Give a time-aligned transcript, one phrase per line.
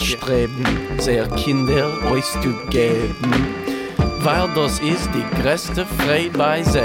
[0.00, 0.64] Streben,
[0.98, 3.30] sehr Kinder euch zu geben,
[4.20, 5.86] weil das ist die größte
[6.38, 6.78] bei sie.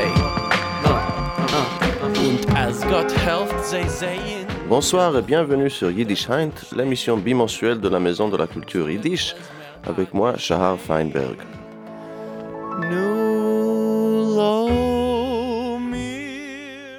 [2.03, 4.45] Und als Gott helft, sie sehen.
[4.67, 9.33] Bonsoir et bienvenue sur Yiddish Heint, l'émission bimensuelle de la Maison de la Culture Yiddish,
[9.85, 11.37] avec moi, Shahar Feinberg.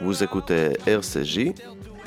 [0.00, 1.52] Vous écoutez RCJ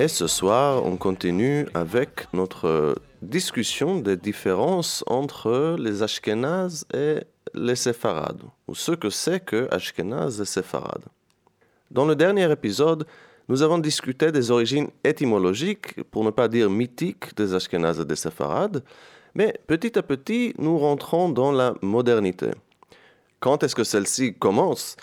[0.01, 7.17] et ce soir on continue avec notre discussion des différences entre les Ashkénazes et
[7.53, 11.05] les Séfarades, ou ce que c'est que Ashkénazes et Séfarades.
[11.91, 13.05] Dans le dernier épisode,
[13.47, 18.15] nous avons discuté des origines étymologiques, pour ne pas dire mythiques, des Ashkénazes et des
[18.15, 18.83] Séfarades,
[19.35, 22.49] mais petit à petit, nous rentrons dans la modernité.
[23.39, 24.95] Quand est-ce que celle-ci commence?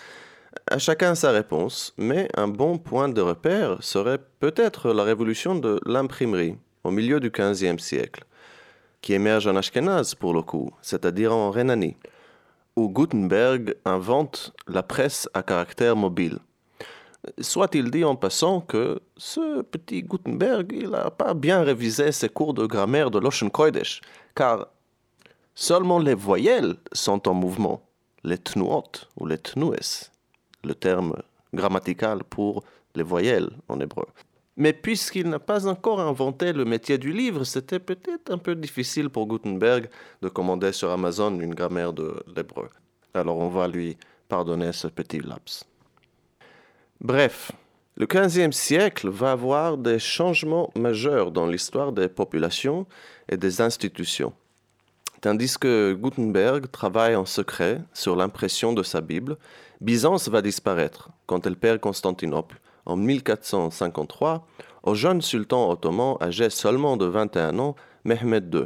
[0.69, 5.79] À chacun sa réponse, mais un bon point de repère serait peut-être la révolution de
[5.85, 8.23] l'imprimerie au milieu du XVe siècle,
[9.01, 11.97] qui émerge en Ashkenaz pour le coup, c'est-à-dire en Rhénanie,
[12.75, 16.37] où Gutenberg invente la presse à caractère mobile.
[17.41, 22.53] Soit-il dit en passant que ce petit Gutenberg, il n'a pas bien révisé ses cours
[22.53, 23.49] de grammaire de l'Ocean
[24.35, 24.67] car
[25.55, 27.81] seulement les voyelles sont en mouvement,
[28.23, 28.83] les tnuot
[29.17, 30.18] ou les tnues
[30.63, 31.15] le terme
[31.53, 32.63] grammatical pour
[32.95, 34.07] les voyelles en hébreu.
[34.57, 39.09] Mais puisqu'il n'a pas encore inventé le métier du livre, c'était peut-être un peu difficile
[39.09, 39.89] pour Gutenberg
[40.21, 42.69] de commander sur Amazon une grammaire de l'hébreu.
[43.13, 45.63] Alors on va lui pardonner ce petit laps.
[46.99, 47.53] Bref,
[47.95, 52.85] le XVe siècle va avoir des changements majeurs dans l'histoire des populations
[53.29, 54.33] et des institutions.
[55.21, 59.37] Tandis que Gutenberg travaille en secret sur l'impression de sa Bible,
[59.81, 64.45] Byzance va disparaître quand elle perd Constantinople en 1453
[64.83, 68.65] au jeune sultan ottoman âgé seulement de 21 ans, Mehmed II.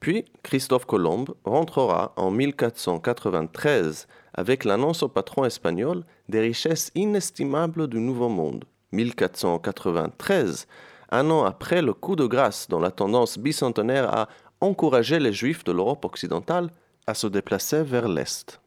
[0.00, 8.00] Puis Christophe Colomb rentrera en 1493 avec l'annonce au patron espagnol des richesses inestimables du
[8.00, 8.64] Nouveau Monde.
[8.92, 10.66] 1493,
[11.10, 14.28] un an après le coup de grâce dont la tendance bicentenaire a
[14.62, 16.70] encouragé les Juifs de l'Europe occidentale
[17.06, 18.61] à se déplacer vers l'Est.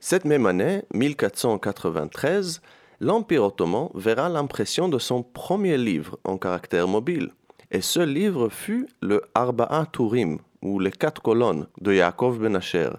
[0.00, 2.60] Cette même année, 1493,
[3.00, 7.32] l'Empire ottoman verra l'impression de son premier livre en caractère mobile.
[7.72, 12.90] Et ce livre fut le Arba'a Turim, ou les quatre colonnes, de Yaakov Benacher.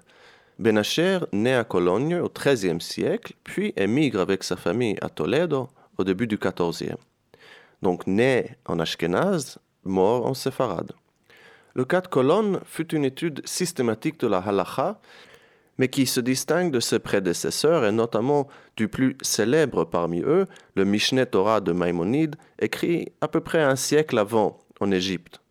[0.59, 6.03] Benacher naît à Cologne au XIIIe siècle, puis émigre avec sa famille à Toledo au
[6.03, 6.97] début du XIVe.
[7.81, 10.91] Donc né en Ashkenaz, mort en Séfarade.
[11.75, 14.99] Le quatre colonnes fut une étude systématique de la halacha,
[15.79, 20.45] mais qui se distingue de ses prédécesseurs et notamment du plus célèbre parmi eux,
[20.75, 25.41] le Mishneh Torah de Maïmonide, écrit à peu près un siècle avant en Égypte.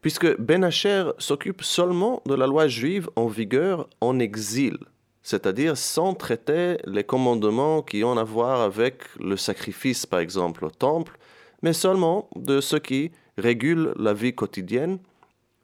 [0.00, 4.78] Puisque Ben Asher s'occupe seulement de la loi juive en vigueur en exil,
[5.22, 10.70] c'est-à-dire sans traiter les commandements qui ont à voir avec le sacrifice, par exemple, au
[10.70, 11.18] temple,
[11.62, 14.98] mais seulement de ce qui régule la vie quotidienne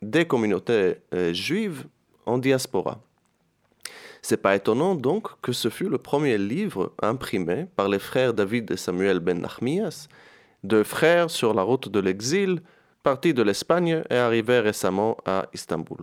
[0.02, 1.86] des communautés euh, juives
[2.26, 3.00] en diaspora.
[4.28, 8.68] C'est pas étonnant donc que ce fut le premier livre imprimé par les frères David
[8.72, 10.08] et Samuel ben Nachmias,
[10.64, 12.60] deux frères sur la route de l'exil,
[13.04, 15.98] partis de l'Espagne et arrivés récemment à Istanbul.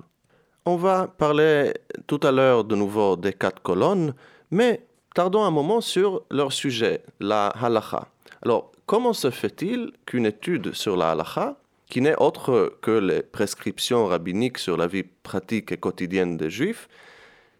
[0.63, 1.73] On va parler
[2.07, 4.13] tout à l'heure de nouveau des quatre colonnes,
[4.51, 8.07] mais tardons un moment sur leur sujet, la halacha.
[8.41, 11.57] Alors, comment se fait-il qu'une étude sur la halacha
[11.89, 16.87] qui n'est autre que les prescriptions rabbiniques sur la vie pratique et quotidienne des Juifs,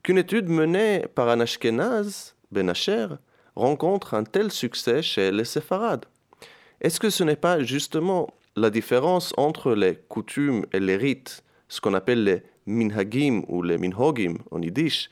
[0.03, 3.08] qu'une étude menée par un Ashkenaz, Ben Asher,
[3.56, 6.06] rencontre un tel succès chez les séfarades.
[6.81, 8.28] Est-ce que ce n'est pas justement
[8.58, 13.78] la différence entre les coutumes et les rites, ce qu'on appelle les minhagim ou les
[13.78, 15.09] minhogim en yiddish,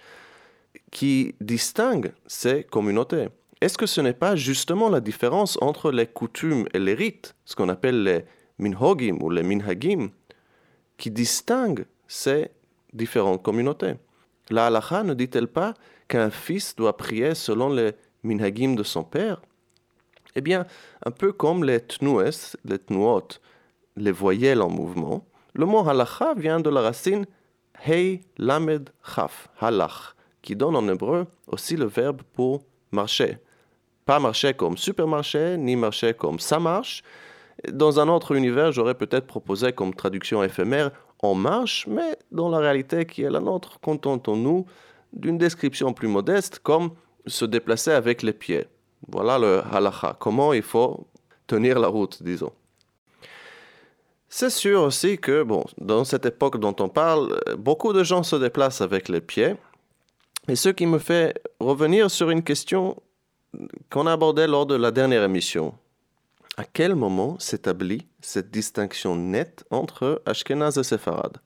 [0.92, 3.30] qui distingue ces communautés?
[3.62, 7.56] Est-ce que ce n'est pas justement la différence entre les coutumes et les rites, ce
[7.56, 8.26] qu'on appelle les
[8.60, 10.10] minhogim ou les minhagim,
[10.98, 12.50] qui distinguent ces
[12.92, 13.96] différentes communautés?
[14.52, 15.74] La halakha ne dit-elle pas
[16.08, 17.94] qu'un fils doit prier selon les
[18.24, 19.42] minhagim de son père?
[20.36, 20.66] Eh bien,
[21.06, 23.28] un peu comme les tnues, les tnuot,
[23.96, 27.26] les voyelles en mouvement, le mot halakha vient de la racine
[27.88, 33.38] hei lamed chaf, halach, qui donne en hébreu aussi le verbe pour marcher.
[34.06, 37.04] Pas marcher comme supermarché, ni marcher comme ça marche,
[37.72, 42.60] dans un autre univers, j'aurais peut-être proposé comme traduction éphémère en marche, mais dans la
[42.60, 44.66] réalité qui est la nôtre, contentons-nous
[45.14, 46.92] d'une description plus modeste comme
[47.26, 48.66] se déplacer avec les pieds.
[49.08, 51.08] Voilà le halacha, comment il faut
[51.48, 52.52] tenir la route, disons.
[54.30, 58.38] C'est sûr aussi que, bon, dans cette époque dont on parle, beaucoup de gens se
[58.38, 59.56] déplacent avec les pieds.
[60.48, 62.96] Et ce qui me fait revenir sur une question
[63.90, 65.74] qu'on a abordée lors de la dernière émission.
[66.58, 71.38] À quel moment s'établit cette distinction nette entre Ashkenaz et Sepharad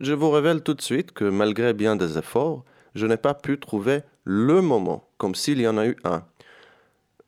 [0.00, 2.64] Je vous révèle tout de suite que malgré bien des efforts,
[2.94, 6.22] je n'ai pas pu trouver le moment, comme s'il y en a eu un.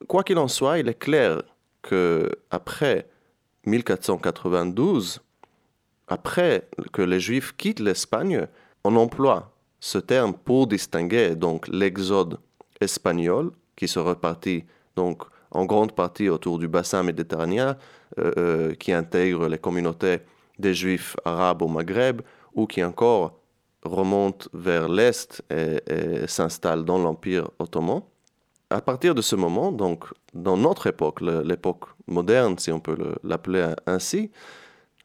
[0.06, 1.42] Quoi qu'il en soit, il est clair
[1.80, 3.08] que après
[3.64, 5.20] 1492,
[6.08, 8.46] après que les Juifs quittent l'Espagne,
[8.84, 12.38] on emploie ce terme pour distinguer donc l'exode
[12.82, 14.64] espagnol qui se repartit
[14.94, 17.76] donc en grande partie autour du bassin méditerranéen,
[18.18, 20.20] euh, euh, qui intègre les communautés
[20.58, 22.22] des Juifs arabes au Maghreb,
[22.54, 23.38] ou qui encore
[23.82, 28.02] remonte vers l'Est et, et s'installe dans l'Empire ottoman.
[28.68, 30.04] À partir de ce moment, donc
[30.34, 34.30] dans notre époque, l'époque moderne, si on peut l'appeler ainsi,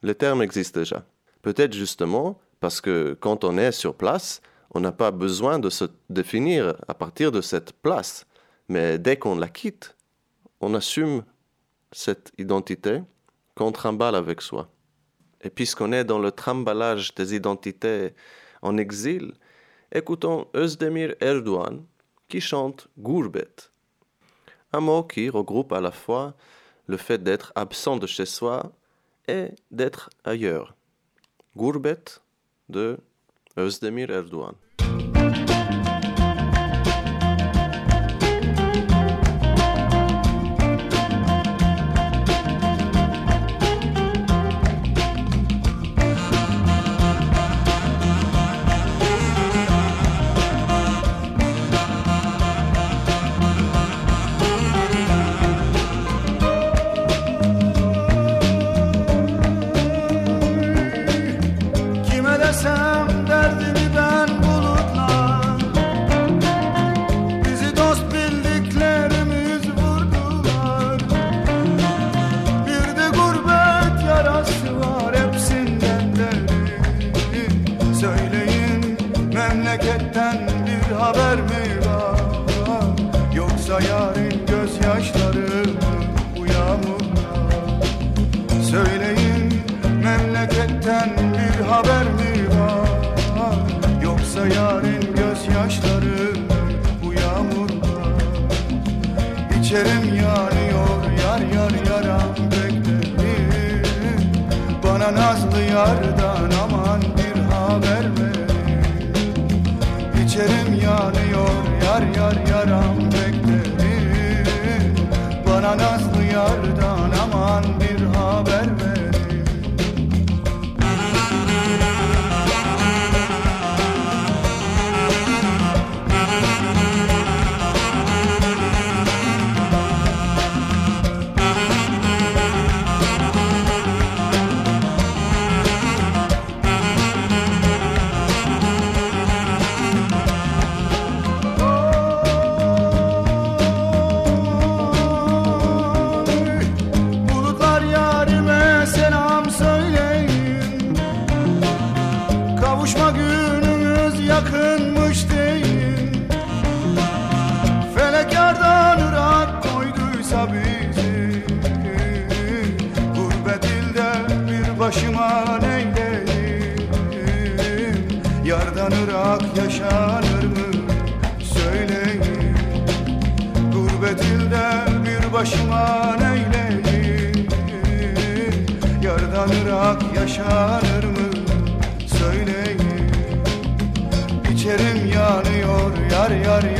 [0.01, 1.03] le terme existe déjà.
[1.41, 4.41] Peut-être justement parce que quand on est sur place,
[4.73, 8.25] on n'a pas besoin de se définir à partir de cette place.
[8.67, 9.95] Mais dès qu'on la quitte,
[10.61, 11.23] on assume
[11.91, 13.01] cette identité
[13.55, 14.69] qu'on trimballe avec soi.
[15.41, 18.13] Et puisqu'on est dans le trimballage des identités
[18.61, 19.33] en exil,
[19.91, 21.85] écoutons Özdemir Erdogan
[22.27, 23.55] qui chante Gourbet,
[24.73, 26.35] un mot qui regroupe à la fois
[26.87, 28.71] le fait d'être absent de chez soi
[29.27, 30.75] et d'être ailleurs.
[31.55, 32.03] Gourbet
[32.69, 32.97] de
[33.57, 34.55] Özdemir Erdogan.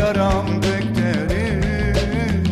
[0.05, 2.43] yaram beklerim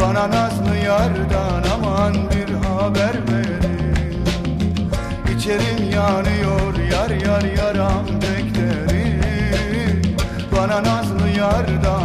[0.00, 4.24] Bana nazlı yardan aman bir haber verin.
[5.36, 10.02] İçerim yanıyor yar yar yaram beklerim
[10.56, 11.99] Bana nazlı yardan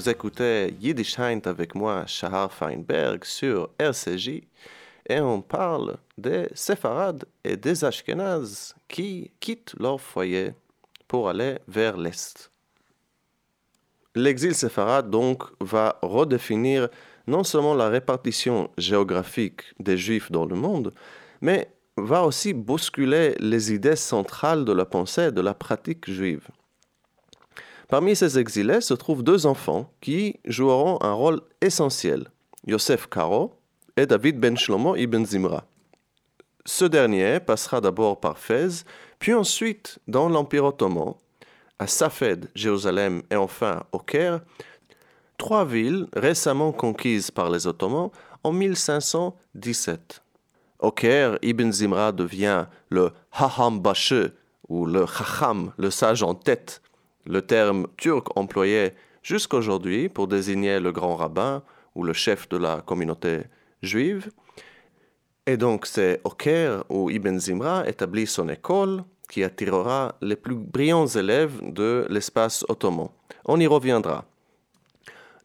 [0.00, 4.40] Vous écoutez Yiddish Heint avec moi, Shahar Feinberg, sur RCJ,
[5.06, 10.52] et on parle des séfarades et des ashkénazes qui quittent leur foyer
[11.06, 12.50] pour aller vers l'Est.
[14.14, 16.88] L'exil séfarade, donc, va redéfinir
[17.26, 20.94] non seulement la répartition géographique des Juifs dans le monde,
[21.42, 26.48] mais va aussi bousculer les idées centrales de la pensée et de la pratique juive.
[27.90, 32.28] Parmi ces exilés se trouvent deux enfants qui joueront un rôle essentiel,
[32.64, 33.52] Yosef Karo
[33.96, 35.64] et David Ben Shlomo ibn Zimra.
[36.64, 38.84] Ce dernier passera d'abord par Fès,
[39.18, 41.14] puis ensuite dans l'Empire ottoman,
[41.80, 44.40] à Safed, Jérusalem et enfin au Caire,
[45.36, 48.10] trois villes récemment conquises par les Ottomans
[48.44, 50.22] en 1517.
[50.78, 54.30] Au Caire, Ibn Zimra devient le Haham Bashe
[54.68, 56.80] ou le Chacham, le sage en tête,
[57.30, 61.62] le terme turc employé jusqu'aujourd'hui pour désigner le grand rabbin
[61.94, 63.42] ou le chef de la communauté
[63.82, 64.30] juive.
[65.46, 70.56] Et donc c'est au Caire où Ibn Zimra établit son école qui attirera les plus
[70.56, 73.10] brillants élèves de l'espace ottoman.
[73.44, 74.24] On y reviendra.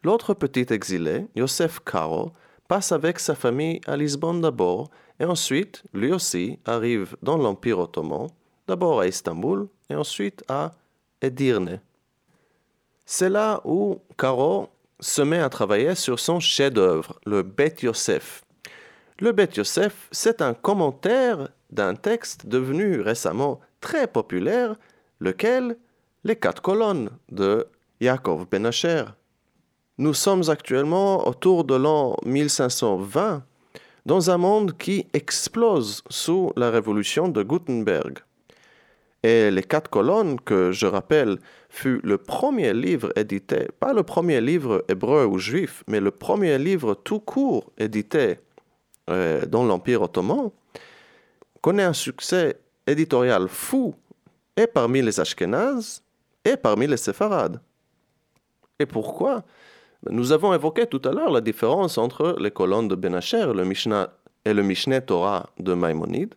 [0.03, 2.31] L'autre petit exilé, Yosef Karo,
[2.67, 4.89] passe avec sa famille à Lisbonne d'abord
[5.19, 8.27] et ensuite, lui aussi, arrive dans l'Empire ottoman,
[8.67, 10.71] d'abord à Istanbul et ensuite à
[13.05, 18.43] C'est là où Caro se met à travailler sur son chef-d'œuvre, le Bet Yosef.
[19.19, 24.75] Le Bet Yosef, c'est un commentaire d'un texte devenu récemment très populaire,
[25.19, 25.77] lequel
[26.23, 27.67] Les quatre colonnes de
[28.01, 29.05] Yaakov Ben Asher.
[29.99, 33.43] Nous sommes actuellement autour de l'an 1520
[34.05, 38.19] dans un monde qui explose sous la révolution de Gutenberg.
[39.25, 44.39] Et les quatre colonnes, que je rappelle, fut le premier livre édité, pas le premier
[44.39, 48.37] livre hébreu ou juif, mais le premier livre tout court édité
[49.09, 50.51] euh, dans l'Empire ottoman,
[51.59, 53.95] connaît un succès éditorial fou,
[54.55, 56.03] et parmi les Ashkénazes,
[56.43, 57.59] et parmi les Séfarades.
[58.77, 59.43] Et pourquoi?
[60.07, 63.65] Nous avons évoqué tout à l'heure la différence entre les colonnes de Ben Asher le
[63.65, 64.07] Mishnah,
[64.45, 66.35] et le Mishneh Torah de Maïmonide,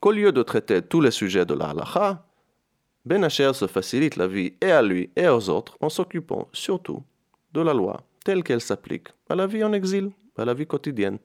[0.00, 2.22] qu'au lieu de traiter tous les sujets de la halacha,
[3.04, 7.02] Ben Asher se facilite la vie et à lui et aux autres en s'occupant surtout
[7.52, 11.18] de la loi telle qu'elle s'applique à la vie en exil, à la vie quotidienne.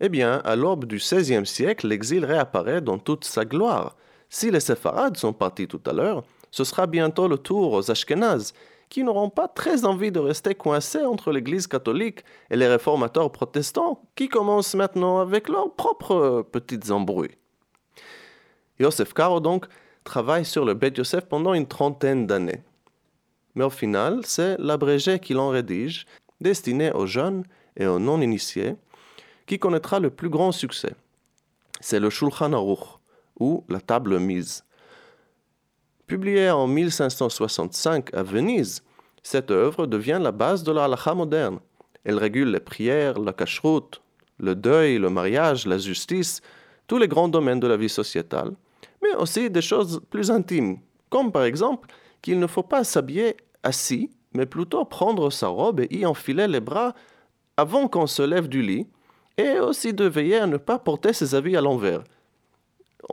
[0.00, 3.96] Eh bien, à l'aube du XVIe siècle, l'exil réapparaît dans toute sa gloire.
[4.28, 8.52] Si les séfarades sont partis tout à l'heure, ce sera bientôt le tour aux Ashkénazes,
[8.88, 14.02] qui n'auront pas très envie de rester coincés entre l'Église catholique et les réformateurs protestants,
[14.14, 17.36] qui commencent maintenant avec leurs propres petites embrouilles.
[18.78, 19.66] Yosef Karo, donc,
[20.08, 22.62] travaille sur le Bet Yosef pendant une trentaine d'années.
[23.54, 26.06] Mais au final, c'est l'abrégé qu'il en rédige,
[26.40, 27.44] destiné aux jeunes
[27.76, 28.76] et aux non-initiés,
[29.46, 30.94] qui connaîtra le plus grand succès.
[31.80, 32.86] C'est le Shulchan Aruch,
[33.38, 34.64] ou la table mise.
[36.06, 38.82] Publié en 1565 à Venise,
[39.22, 41.58] cette œuvre devient la base de la halakha moderne.
[42.04, 44.00] Elle régule les prières, la cacheroute,
[44.38, 46.40] le deuil, le mariage, la justice,
[46.86, 48.52] tous les grands domaines de la vie sociétale,
[49.02, 50.78] mais aussi des choses plus intimes,
[51.10, 51.88] comme par exemple
[52.22, 56.60] qu'il ne faut pas s'habiller assis, mais plutôt prendre sa robe et y enfiler les
[56.60, 56.94] bras
[57.56, 58.86] avant qu'on se lève du lit,
[59.36, 62.02] et aussi de veiller à ne pas porter ses habits à l'envers.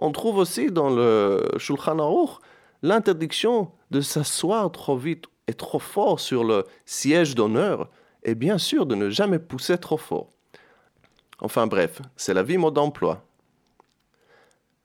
[0.01, 2.39] On trouve aussi dans le Shulchan Aruch
[2.81, 7.89] l'interdiction de s'asseoir trop vite et trop fort sur le siège d'honneur,
[8.23, 10.29] et bien sûr de ne jamais pousser trop fort.
[11.39, 13.24] Enfin bref, c'est la vie mode d'emploi.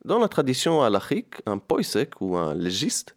[0.04, 3.14] Dans la tradition halachique, un poisek ou un légiste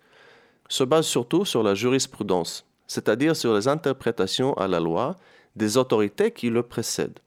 [0.68, 5.16] se base surtout sur la jurisprudence, c'est-à-dire sur les interprétations à la loi
[5.56, 7.20] des autorités qui le précèdent.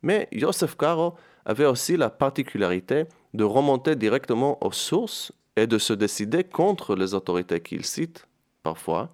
[0.00, 5.92] Mais Yosef Karo avait aussi la particularité de remonter directement aux sources et de se
[5.92, 8.26] décider contre les autorités qu'il cite,
[8.62, 9.10] parfois,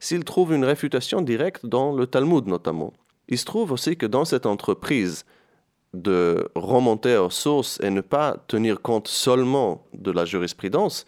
[0.00, 2.92] s'il trouve une réfutation directe dans le Talmud notamment.
[3.28, 5.26] Il se trouve aussi que dans cette entreprise
[5.94, 11.06] de remonter aux sources et ne pas tenir compte seulement de la jurisprudence,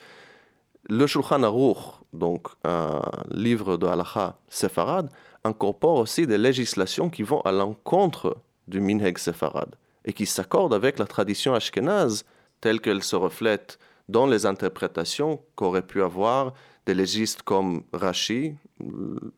[0.88, 1.78] le Shulchan Aruch,
[2.12, 5.10] donc un livre de halacha séfarade,
[5.44, 10.98] incorpore aussi des législations qui vont à l'encontre du minheg séfarade et qui s'accordent avec
[10.98, 12.24] la tradition ashkénaze
[12.60, 16.54] telle qu'elle se reflète dans les interprétations qu'auraient pu avoir
[16.86, 18.54] des légistes comme Rashi,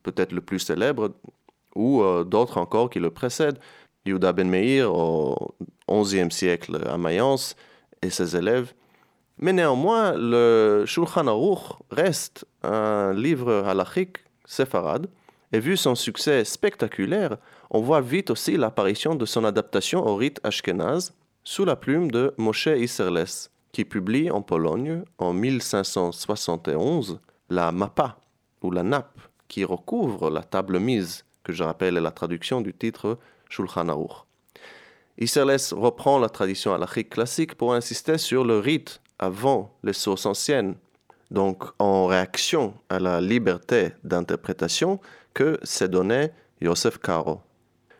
[0.05, 1.11] peut-être le plus célèbre,
[1.75, 3.59] ou euh, d'autres encore qui le précèdent.
[4.07, 5.55] Yehuda ben Meir au
[5.89, 7.57] XIe siècle à Mayence
[8.03, 8.73] et ses élèves.
[9.39, 15.09] Mais néanmoins, le Shulchan Aruch reste un livre halachique séfarade
[15.53, 17.39] Et vu son succès spectaculaire,
[17.71, 22.35] on voit vite aussi l'apparition de son adaptation au rite ashkénaze sous la plume de
[22.37, 28.19] Moshe Isserles, qui publie en Pologne en 1571 la mappa,
[28.63, 32.75] ou la nappe, qui recouvre la table mise, que je rappelle est la traduction du
[32.75, 33.19] titre
[33.51, 34.25] Shulchan Aruch.
[35.19, 40.77] Isserles reprend la tradition halachique classique pour insister sur le rite avant les sources anciennes,
[41.31, 44.99] donc en réaction à la liberté d'interprétation
[45.35, 46.31] que s'est donné
[46.63, 47.43] Joseph Caro.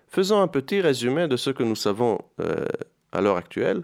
[0.09, 2.65] Faisons un petit résumé de ce que nous savons euh,
[3.13, 3.83] à l'heure actuelle.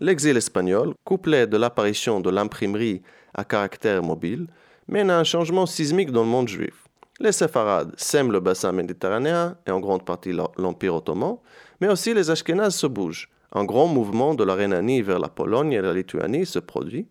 [0.00, 3.02] L'exil espagnol, couplé de l'apparition de l'imprimerie
[3.34, 4.46] à caractère mobile,
[4.88, 6.87] mène à un changement sismique dans le monde juif.
[7.20, 11.38] Les séfarades sèment le bassin méditerranéen et en grande partie l'Empire ottoman,
[11.80, 13.28] mais aussi les Ashkénazes se bougent.
[13.52, 17.08] Un grand mouvement de la Rhénanie vers la Pologne et la Lituanie se produit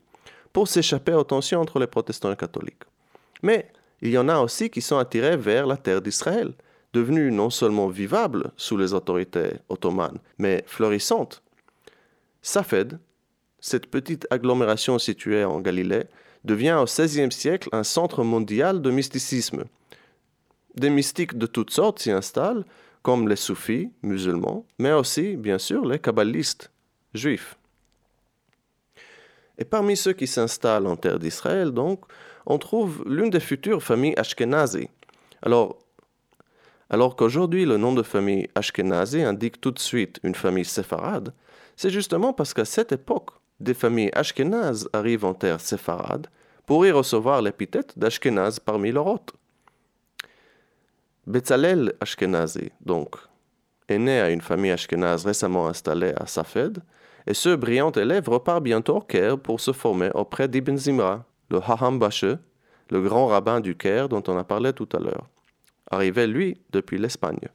[0.54, 2.84] pour s'échapper aux tensions entre les protestants et catholiques.
[3.44, 3.70] Mais
[4.02, 6.54] il y en a aussi qui sont attirés vers la terre d'Israël,
[6.94, 11.44] devenue non seulement vivable sous les autorités ottomanes, mais florissante.
[12.42, 12.98] Safed,
[13.60, 16.06] cette petite agglomération située en Galilée,
[16.46, 19.66] devient au XVIe siècle un centre mondial de mysticisme.
[20.78, 22.64] Des mystiques de toutes sortes s'y installent,
[23.02, 26.72] comme les soufis musulmans, mais aussi, bien sûr, les kabbalistes
[27.16, 27.58] juifs.
[29.58, 32.02] Et parmi ceux qui s'installent en terre d'Israël, donc,
[32.46, 34.88] on trouve l'une des futures familles Ashkenazi.
[35.42, 35.80] Alors,
[36.92, 41.34] alors qu'aujourd'hui le nom de famille Ashkenazi indique tout de suite une famille séfarade,
[41.76, 46.28] c'est justement parce qu'à cette époque, des familles ashkénazes arrivent en terre séfarade
[46.68, 49.34] pour y recevoir l'épithète d'Ashkenaz parmi leurs hôtes.
[51.28, 53.18] Betzalel Ashkenazi, donc,
[53.90, 56.82] est né à une famille ashkénaze récemment installée à Safed,
[57.28, 61.58] et ce brillant élève repart bientôt au Caire pour se former auprès d'Ibn Zimra, le
[61.58, 62.24] Haham Bashe,
[62.90, 65.28] le grand rabbin du Caire dont on a parlé tout à l'heure,
[65.92, 67.50] arrivé lui depuis l'Espagne.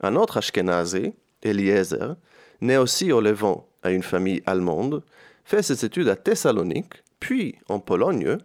[0.00, 1.12] Un autre Ashkenazi,
[1.42, 2.16] Eliezer,
[2.62, 5.02] né aussi au Levant à une famille allemande,
[5.44, 8.38] fait ses études à Thessalonique puis en Pologne,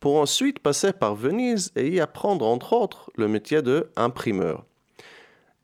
[0.00, 4.64] pour ensuite passer par Venise et y apprendre entre autres le métier de imprimeur.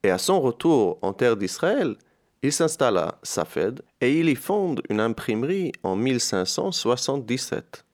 [0.03, 1.97] Et à son retour en terre d'Israël,
[2.43, 7.85] il s'installe à Safed et il y fonde une imprimerie en 1577.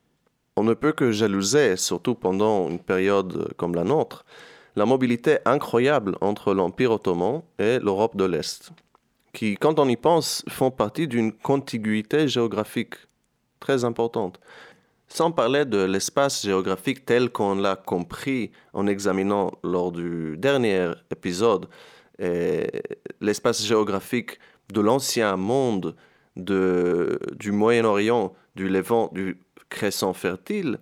[0.57, 4.27] On ne peut que jalouser, surtout pendant une période comme la nôtre,
[4.77, 8.73] la mobilité incroyable entre l'Empire ottoman et l'Europe de l'Est,
[9.33, 12.97] qui, quand on y pense, font partie d'une contiguïté géographique
[13.61, 14.41] très importante.
[15.15, 21.69] Sans parler de l'espace géographique tel qu'on l'a compris en examinant lors du dernier épisode,
[23.21, 24.39] l'espace géographique
[24.73, 25.95] de l'ancien monde
[26.37, 30.79] de, du Moyen-Orient, du Levant, du Crescent fertile,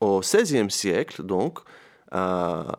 [0.00, 1.60] au XVIe siècle, donc,
[2.10, 2.76] à,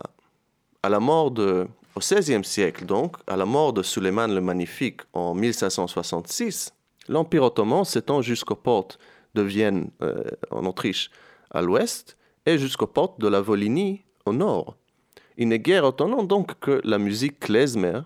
[0.87, 6.75] la mort de, au siècle, donc, à la mort de Suleiman le Magnifique en 1566,
[7.07, 8.99] l'Empire ottoman s'étend jusqu'aux portes
[9.33, 11.09] de Vienne euh, en Autriche
[11.49, 14.77] à l'ouest et jusqu'aux portes de la Volhynie au nord.
[15.37, 18.01] Il n'est guère étonnant donc que la musique klezmer,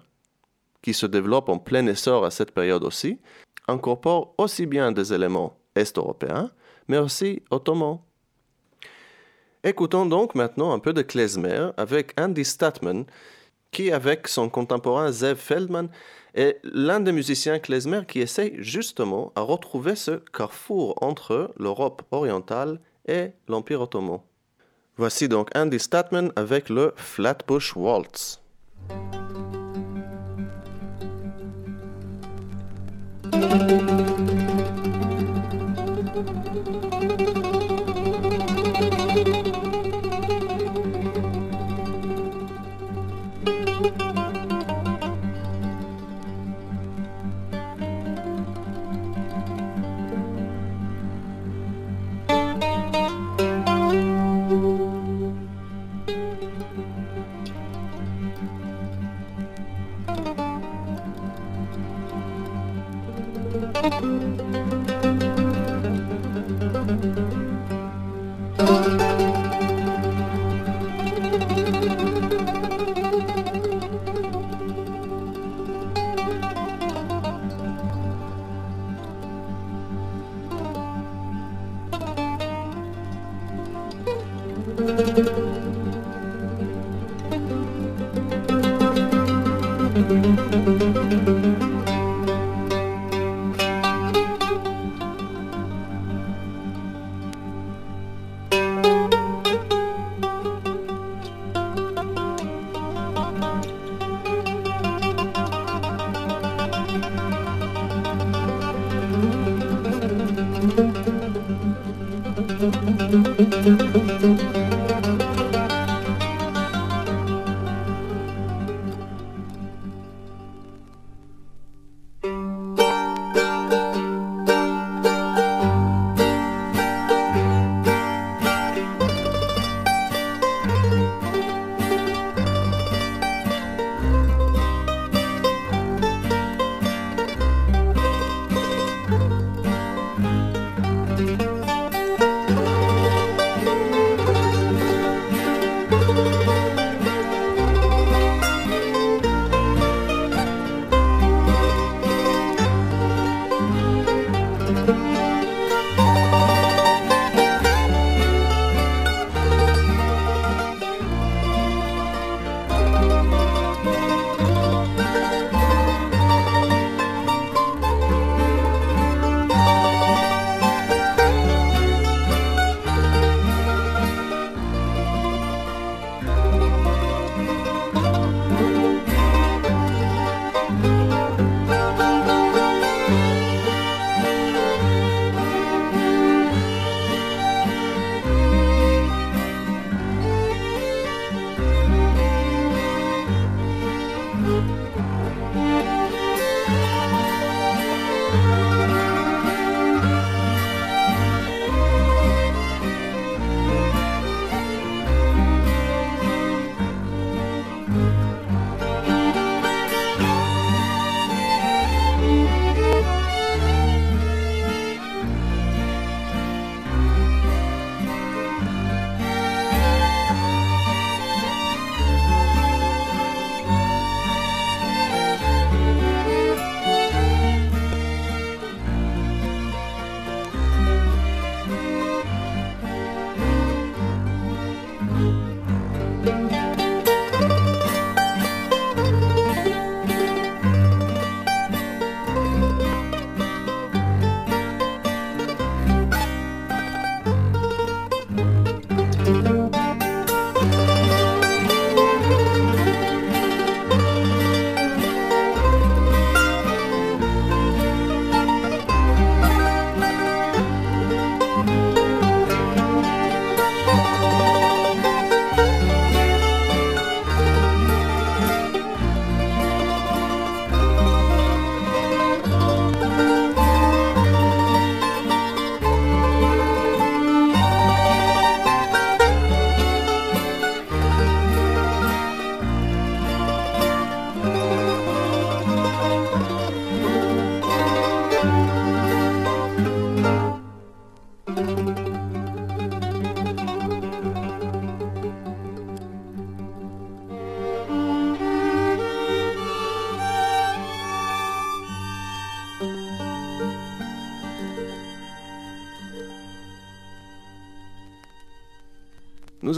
[0.81, 3.19] qui se développe en plein essor à cette période aussi,
[3.67, 6.51] incorpore aussi bien des éléments est-européens,
[6.87, 7.99] mais aussi ottomans.
[9.63, 13.05] Écoutons donc maintenant un peu de klezmer avec Andy Statman
[13.75, 15.89] qui, avec son contemporain Zev Feldman,
[16.33, 22.79] est l'un des musiciens klezmer qui essaye justement à retrouver ce carrefour entre l'Europe orientale
[23.05, 24.21] et l'Empire ottoman.
[24.95, 28.39] Voici donc Andy Statman avec le Flatbush Waltz.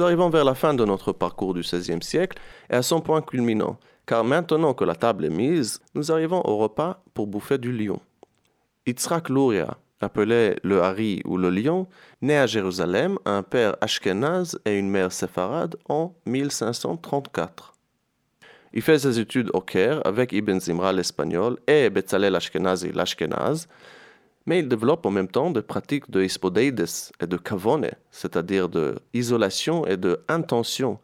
[0.08, 2.38] Arrivons vers la fin de notre parcours du XVIe siècle
[2.70, 6.58] et à son point culminant, car maintenant que la table est mise, nous arrivons au
[6.58, 8.00] repas pour bouffer du lion.
[8.86, 11.88] Yitzhak Luria, appelé le Hari ou le lion,
[12.22, 17.74] naît à Jérusalem un père ashkénaze et une mère séfarade en 1534.
[18.74, 23.68] Il fait ses études au Caire avec Ibn Zimra l'espagnol et Betzalel Ashkenazi l'ashkénaze,
[24.48, 26.86] mais il développe en même temps des pratiques de hispodeides
[27.20, 31.00] et de kavone, c'est-à-dire de isolation et de intention,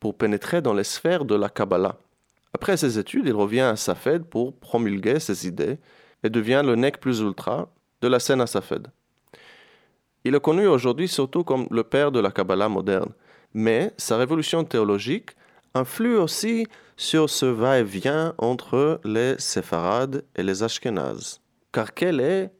[0.00, 1.96] pour pénétrer dans les sphères de la Kabbalah.
[2.54, 5.78] Après ses études, il revient à Safed pour promulguer ses idées
[6.24, 7.68] et devient le nec plus ultra
[8.00, 8.88] de la scène à Safed.
[10.24, 13.12] Il est connu aujourd'hui surtout comme le père de la Kabbalah moderne,
[13.52, 15.30] mais sa révolution théologique
[15.74, 21.40] influe aussi sur ce va-et-vient entre les séfarades et les ashkénazes.
[21.70, 22.50] Car quelle est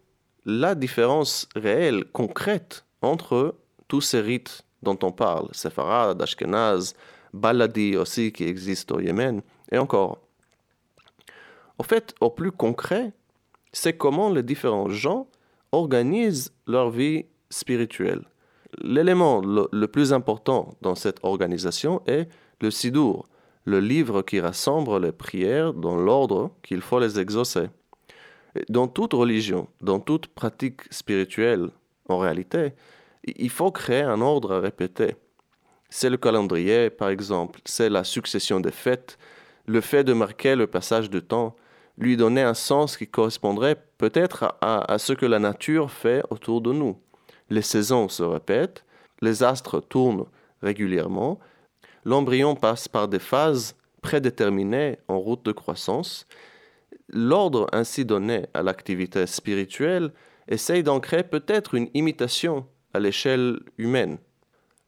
[0.48, 3.54] la différence réelle, concrète, entre
[3.86, 6.94] tous ces rites dont on parle, séfarades, ashkénazes,
[7.34, 10.22] baladi aussi qui existent au Yémen, et encore.
[11.78, 13.12] Au fait, au plus concret,
[13.72, 15.26] c'est comment les différents gens
[15.70, 18.22] organisent leur vie spirituelle.
[18.80, 22.26] L'élément le, plus important dans cette organisation est
[22.62, 23.28] le Sidour,
[23.66, 27.68] le livre qui rassemble les prières dans l'ordre qu'il faut les exaucer.
[28.68, 31.70] Dans toute religion, dans toute pratique spirituelle,
[32.08, 32.72] en réalité,
[33.24, 35.16] il faut créer un ordre à répéter.
[35.90, 39.18] C'est le calendrier, par exemple, c'est la succession des fêtes,
[39.66, 41.56] le fait de marquer le passage de temps,
[41.96, 46.72] lui donner un sens qui correspondrait peut-être à, ce que la nature fait autour de
[46.72, 46.96] nous.
[47.50, 48.84] Les saisons se répètent,
[49.20, 50.26] les astres tournent
[50.62, 51.38] régulièrement,
[52.04, 56.26] l'embryon passe par des phases prédéterminées en route de croissance.
[57.10, 60.12] L'ordre ainsi donné à l'activité spirituelle
[60.46, 64.18] essaye d'en créer peut-être une imitation à l'échelle humaine.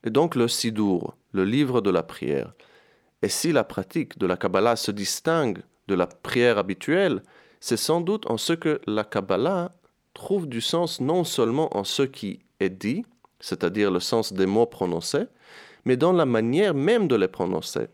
[0.05, 2.53] Et donc le Sidour, le livre de la prière,
[3.23, 7.23] et si la pratique de la Kabbalah se distingue de la prière habituelle,
[7.61, 9.71] c'est sans doute en ce que la Kabbalah
[10.15, 13.05] trouve du sens non seulement en ce qui est dit,
[13.39, 15.27] c'est-à-dire le sens des mots prononcés,
[15.85, 17.89] mais dans la manière même de les prononcer.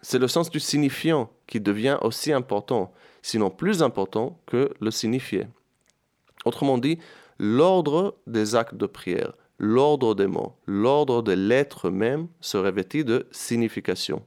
[0.00, 5.46] C'est le sens du signifiant qui devient aussi important, sinon plus important que le signifié.
[6.44, 6.98] Autrement dit,
[7.38, 13.26] l'ordre des actes de prière, l'ordre des mots, l'ordre des lettres même se revêtit de
[13.30, 14.22] signification.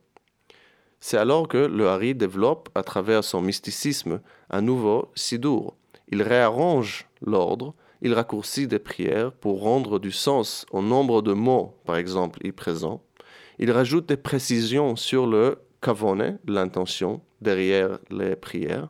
[0.99, 5.75] C'est alors que le Hari développe, à travers son mysticisme, un nouveau sidour.
[6.07, 11.75] Il réarrange l'ordre, il raccourcit des prières pour rendre du sens au nombre de mots,
[11.85, 13.03] par exemple, y présents.
[13.59, 18.89] Il rajoute des précisions sur le kavone, l'intention, derrière les prières.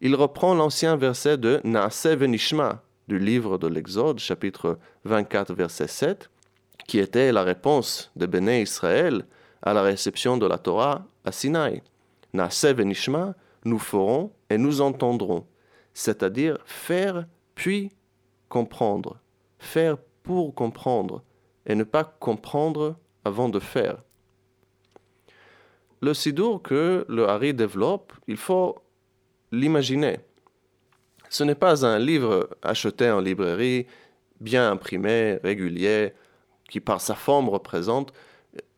[0.00, 2.08] Il reprend l'ancien verset de Naase
[3.08, 6.30] du livre de l'Exode, chapitre 24, verset 7,
[6.86, 9.26] qui était la réponse de Béné Israël
[9.62, 11.82] à la réception de la Torah à Sinaï.
[12.32, 12.66] Naase
[13.64, 15.44] nous ferons et nous entendrons,
[15.92, 17.90] c'est-à-dire faire puis
[18.48, 19.18] comprendre,
[19.58, 21.22] faire pour comprendre
[21.66, 23.96] et ne pas comprendre avant de faire.
[26.06, 28.76] Le sidour que le Hari développe, il faut
[29.50, 30.20] l'imaginer.
[31.28, 33.86] Ce n'est pas un livre acheté en librairie,
[34.40, 36.12] bien imprimé, régulier,
[36.70, 38.12] qui par sa forme représente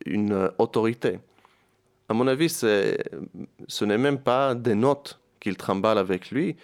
[0.07, 1.19] une autorité.
[2.09, 6.57] À mon avis, ce n'est même pas des notes qu'il trimballe avec lui,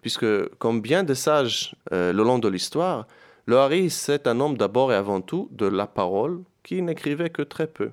[0.00, 3.06] puisque comme bien des sages euh, le long de l'histoire,
[3.44, 7.42] le Hari, c'est un homme d'abord et avant tout de la parole qui n'écrivait que
[7.42, 7.92] très peu.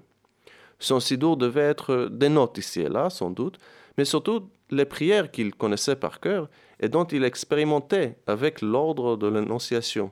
[0.79, 3.57] Son sidour devait être des notes ici et là, sans doute,
[3.97, 9.27] mais surtout les prières qu'il connaissait par cœur et dont il expérimentait avec l'ordre de
[9.27, 10.12] l'Annonciation.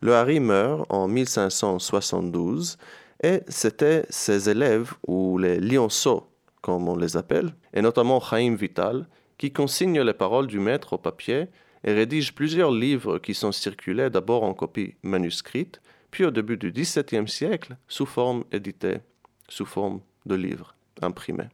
[0.00, 2.78] Le Hari meurt en 1572
[3.22, 6.26] et c'était ses élèves, ou les lionceaux,
[6.60, 10.98] comme on les appelle, et notamment Chaim Vital, qui consigne les paroles du maître au
[10.98, 11.46] papier
[11.84, 16.70] et rédige plusieurs livres qui sont circulés d'abord en copie manuscrite, puis au début du
[16.70, 18.98] XVIIe siècle sous forme éditée,
[19.48, 21.48] sous forme de livres imprimés.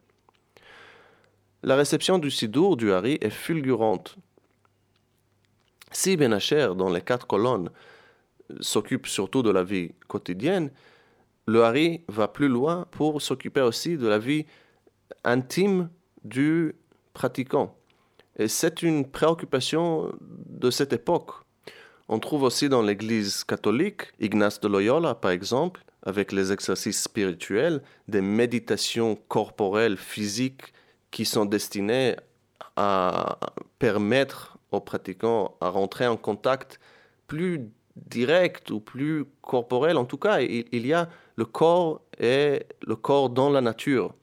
[1.63, 4.17] La réception du Sidour du Hari est fulgurante.
[5.91, 7.69] Si Benacher, dans les quatre colonnes,
[8.59, 10.71] s'occupe surtout de la vie quotidienne,
[11.45, 14.45] le Hari va plus loin pour s'occuper aussi de la vie
[15.23, 15.89] intime
[16.23, 16.75] du
[17.13, 17.75] pratiquant.
[18.37, 21.31] Et c'est une préoccupation de cette époque.
[22.07, 27.81] On trouve aussi dans l'Église catholique, Ignace de Loyola par exemple, avec les exercices spirituels,
[28.07, 30.73] des méditations corporelles, physiques,
[31.11, 32.15] qui sont destinées
[32.75, 33.37] à
[33.79, 36.79] permettre aux pratiquants à rentrer en contact
[37.27, 39.97] plus direct ou plus corporel.
[39.97, 44.13] En tout cas, il, y a le corps est le corps dans la nature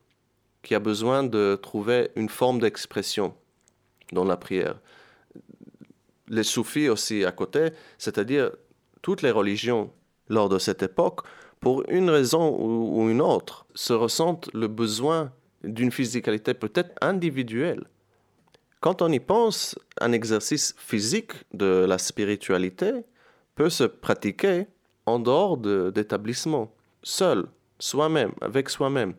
[0.63, 3.35] qui a besoin de trouver une forme d'expression
[4.13, 4.81] dans la prière.
[6.29, 8.51] Les soufis aussi à côté, c'est-à-dire
[9.03, 9.91] toutes les religions
[10.29, 11.21] lors de cette époque,
[11.61, 15.33] pour une raison ou une autre, se ressentent le besoin
[15.65, 17.85] d'une physicalité peut-être individuelle.
[18.81, 22.93] Quand on y pense, un exercice physique de la spiritualité
[23.57, 24.67] peut se pratiquer
[25.05, 27.47] en dehors d'établissement, seul,
[27.81, 29.15] soi-même, avec soi-même.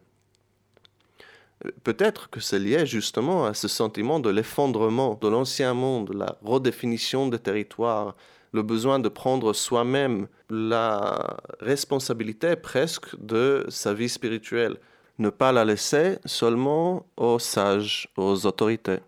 [1.83, 7.27] Peut-être que c'est lié justement à ce sentiment de l'effondrement de l'ancien monde, la redéfinition
[7.27, 8.15] des territoires,
[8.51, 14.77] le besoin de prendre soi-même la responsabilité presque de sa vie spirituelle,
[15.19, 18.99] ne pas la laisser seulement aux sages, aux autorités.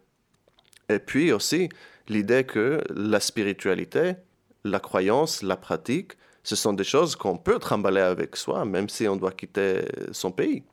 [0.89, 1.69] Et puis aussi
[2.07, 4.15] l'idée que la spiritualité,
[4.63, 9.07] la croyance, la pratique, ce sont des choses qu'on peut trimballer avec soi, même si
[9.07, 10.63] on doit quitter son pays.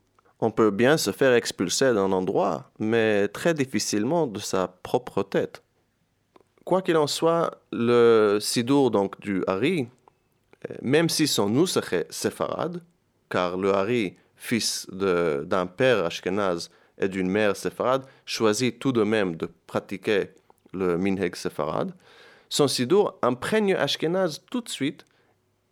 [0.40, 5.62] On peut bien se faire expulser d'un endroit, mais très difficilement de sa propre tête.
[6.68, 9.88] Quoi qu'il en soit, le sidour donc du Hari,
[10.83, 12.83] même si son nous serait séfarade,
[13.31, 19.37] car le Hari, fils d'un père ashkenaz et d'une mère séfarade, choisit tout de même
[19.37, 20.28] de pratiquer
[20.74, 21.94] le minheg séfarade,
[22.50, 25.07] son sidour imprègne ashkenaz tout de suite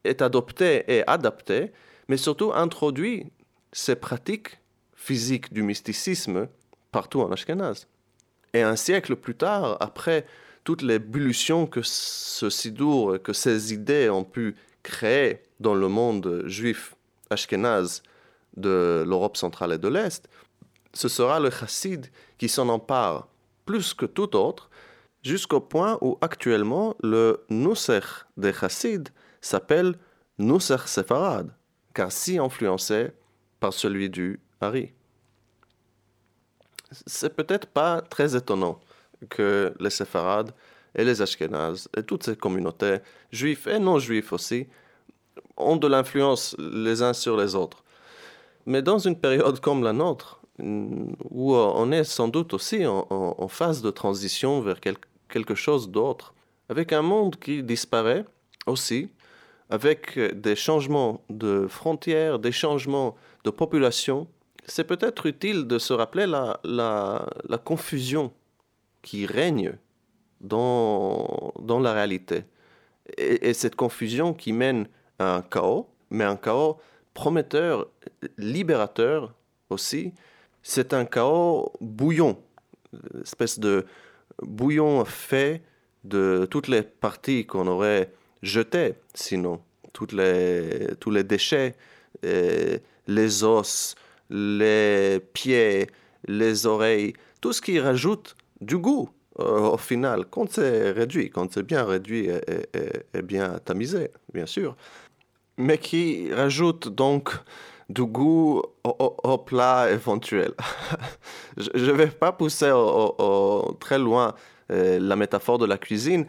[0.02, 1.72] est adopté et adapté,
[2.08, 3.30] mais surtout introduit
[3.70, 4.58] ces pratiques
[4.94, 6.48] physiques du mysticisme
[6.90, 7.86] partout en Ashkenaz.
[8.54, 10.24] Et un siècle plus tard, après
[10.66, 16.96] toute l'ébullition que ce sidour, que ces idées ont pu créer dans le monde juif
[17.30, 18.02] ashkénaze
[18.56, 20.28] de l'Europe centrale et de l'Est,
[20.92, 23.28] ce sera le chassid qui s'en empare
[23.64, 24.68] plus que tout autre,
[25.22, 28.00] jusqu'au point où actuellement le nusser
[28.36, 29.94] des chassids s'appelle
[30.38, 31.54] Nusser Sefarad,
[31.94, 33.12] car si influencé
[33.60, 34.92] par celui du Hari.
[37.06, 38.80] C'est peut-être pas très étonnant
[39.28, 40.52] que les Séfarades
[40.94, 42.98] et les Ashkénazes et toutes ces communautés,
[43.30, 44.66] juifs et non juifs aussi,
[45.56, 47.84] ont de l'influence les uns sur les autres.
[48.66, 53.82] Mais dans une période comme la nôtre, où on est sans doute aussi en, phase
[53.82, 56.34] de transition vers quelque chose d'autre,
[56.68, 58.24] avec un monde qui disparaît
[58.66, 59.10] aussi,
[59.70, 64.28] avec des changements de frontières, des changements de population,
[64.66, 68.32] c'est peut-être utile de se rappeler la, confusion
[69.06, 69.74] qui règne
[70.40, 72.42] dans, dans la réalité.
[73.16, 74.88] Et, et, cette confusion qui mène
[75.20, 76.78] à un chaos, mais un chaos
[77.14, 77.86] prometteur,
[78.36, 79.32] libérateur
[79.70, 80.12] aussi,
[80.64, 82.36] c'est un chaos bouillon,
[83.22, 83.86] espèce de
[84.42, 85.62] bouillon fait
[86.02, 89.60] de toutes les parties qu'on aurait jeter, sinon,
[89.92, 91.76] toutes les, tous les déchets,
[92.24, 93.94] les os,
[94.30, 95.86] les pieds,
[96.26, 101.52] les oreilles, tout ce qui rajoute du goût euh, au final, quand c'est réduit, quand
[101.52, 104.76] c'est bien réduit et, bien tamisé, bien sûr,
[105.58, 107.30] mais qui rajoute donc
[107.88, 110.52] du goût au, plat éventuel.
[111.56, 112.72] je ne vais pas pousser
[113.78, 114.34] très loin
[114.72, 116.26] euh, la métaphore de la cuisine,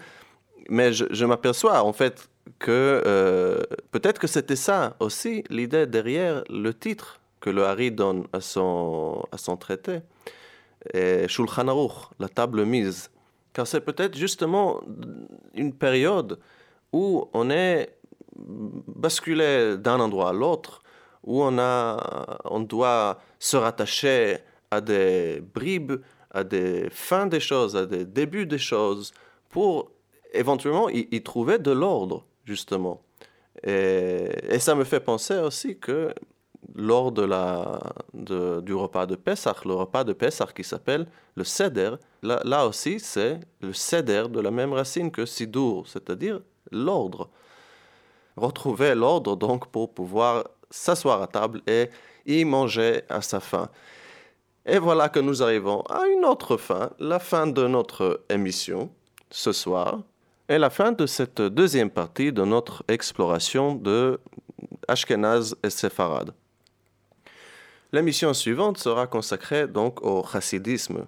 [0.69, 6.71] mais je, m'aperçois en fait que euh, peut-être que c'était ça aussi l'idée derrière le
[6.71, 10.01] titre que le Hari donne à son, à son traité,
[11.27, 13.09] Shulchan Aruch, la table mise.
[13.53, 14.81] Car c'est peut-être justement
[15.53, 16.39] une période
[16.93, 17.97] où on est
[18.35, 20.83] basculé d'un endroit à l'autre,
[21.23, 24.37] où on, a, on doit se rattacher
[24.71, 29.13] à des bribes, à des fins des choses, à des débuts des choses,
[29.49, 29.91] pour
[30.33, 33.01] éventuellement y, trouver de l'ordre, justement.
[33.63, 36.13] Et, ça me fait penser aussi que
[36.77, 37.79] lors de la,
[38.13, 43.39] du repas de Pessah, le repas de Pessah qui s'appelle le Seder, là, aussi c'est
[43.61, 46.39] le Seder de la même racine que Sidour, c'est-à-dire
[46.71, 47.29] l'ordre.
[48.35, 51.89] Retrouver l'ordre donc pour pouvoir s'asseoir à table et
[52.27, 53.69] y manger à sa faim.
[54.63, 58.91] Et voilà que nous arrivons à une autre fin, la fin de notre émission
[59.31, 60.01] ce soir
[60.47, 64.19] est la fin de cette deuxième partie de notre exploration de
[64.87, 66.33] Ashkenaz et Sepharad.
[67.93, 71.07] L'émission suivante sera consacrée donc au chassidisme,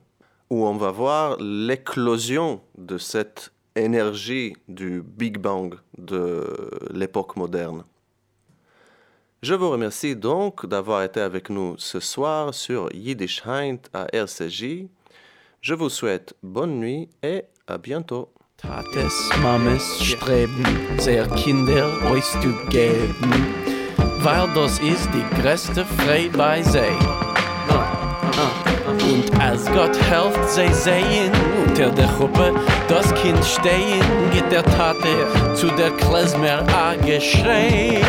[0.50, 7.84] où on va voir l'éclosion de cette énergie du Big Bang de l'époque moderne.
[9.42, 14.88] Je vous remercie donc d'avoir été avec nous ce soir sur Yiddish Heint à RCJ.
[15.62, 18.34] Je vous souhaite bonne nuit et à bientôt.
[24.24, 26.80] Weil das ist die größte Freude bei sie.
[28.88, 31.32] Und als Gott helft sie sehen,
[31.66, 32.54] unter der Gruppe
[32.88, 34.04] das Kind stehen,
[34.34, 38.02] geht der Tate zu der Klezmer a geschrei.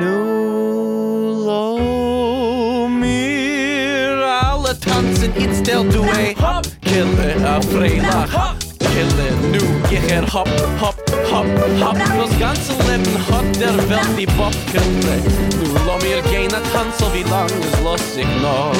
[0.00, 9.62] Nu lo mir alle tanzen, it's del du a hop, kille a freilach, kille nu,
[9.90, 10.48] jecher hop,
[10.80, 10.93] hop,
[11.34, 11.46] hop,
[11.80, 11.96] hop.
[11.96, 15.16] Das ganze Leben hat der Welt die Bob kille.
[15.60, 18.74] Nu lo mir gehen a tanzel, wie lang es los ich noch.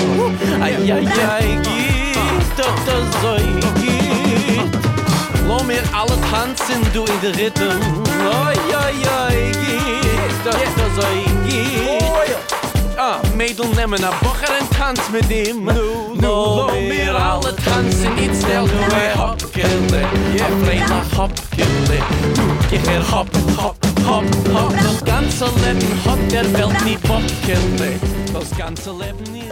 [0.60, 3.34] Ay, ay, ay, geht, doch das so
[3.80, 4.72] geht.
[5.48, 7.80] Lo mir alle tanzen, du in der Rhythm.
[8.46, 11.07] Ay, ay, ay, geht, doch das so
[11.46, 11.84] geht.
[12.97, 15.64] Ah, Mädel nemmen a Bocher en tanz mit ihm.
[15.64, 20.03] Nu, nu, lo mir alle tanzen It's del du e hop, kille
[20.36, 21.99] Ja, freila hop, kille
[22.36, 23.76] Nu, ich er hop, hop,
[24.07, 24.24] hop,
[24.55, 27.99] hop Das ganze Leben hat der Welt nie Bock, kille
[28.32, 29.43] Das ganze Leben ist